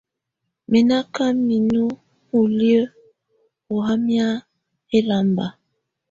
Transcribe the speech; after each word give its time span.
Mɛ̀ 0.69 0.81
nà 0.89 0.97
ka 1.15 1.25
minu 1.45 1.83
uliǝ́ 2.39 2.85
ɔ̀ 2.89 3.75
wamɛ̀á 3.83 4.29
ɛlamba. 4.97 5.45